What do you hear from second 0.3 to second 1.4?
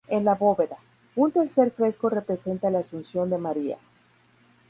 bóveda, un